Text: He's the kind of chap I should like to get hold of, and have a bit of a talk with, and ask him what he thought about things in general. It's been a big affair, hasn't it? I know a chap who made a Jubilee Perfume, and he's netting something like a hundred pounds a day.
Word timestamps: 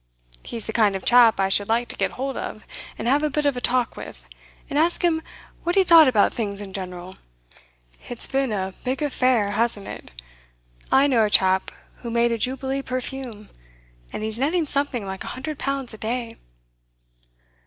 He's 0.43 0.65
the 0.65 0.73
kind 0.73 0.95
of 0.95 1.05
chap 1.05 1.39
I 1.39 1.47
should 1.47 1.67
like 1.69 1.87
to 1.89 1.95
get 1.95 2.13
hold 2.17 2.35
of, 2.35 2.65
and 2.97 3.07
have 3.07 3.21
a 3.21 3.29
bit 3.29 3.45
of 3.45 3.55
a 3.55 3.61
talk 3.61 3.95
with, 3.95 4.25
and 4.67 4.79
ask 4.79 5.03
him 5.03 5.21
what 5.63 5.75
he 5.75 5.83
thought 5.83 6.07
about 6.07 6.33
things 6.33 6.59
in 6.59 6.73
general. 6.73 7.17
It's 8.09 8.25
been 8.25 8.51
a 8.51 8.73
big 8.83 9.03
affair, 9.03 9.51
hasn't 9.51 9.87
it? 9.87 10.11
I 10.91 11.05
know 11.05 11.23
a 11.23 11.29
chap 11.29 11.69
who 11.97 12.09
made 12.09 12.31
a 12.31 12.39
Jubilee 12.39 12.81
Perfume, 12.81 13.49
and 14.11 14.23
he's 14.23 14.39
netting 14.39 14.65
something 14.65 15.05
like 15.05 15.23
a 15.23 15.27
hundred 15.37 15.59
pounds 15.59 15.93
a 15.93 15.99
day. 15.99 16.33